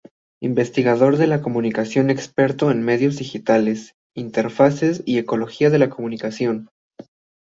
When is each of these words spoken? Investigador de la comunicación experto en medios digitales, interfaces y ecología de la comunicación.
Investigador 0.41 1.17
de 1.17 1.27
la 1.27 1.43
comunicación 1.43 2.09
experto 2.09 2.71
en 2.71 2.81
medios 2.81 3.17
digitales, 3.19 3.93
interfaces 4.15 5.03
y 5.05 5.19
ecología 5.19 5.69
de 5.69 5.77
la 5.77 5.91
comunicación. 5.91 6.69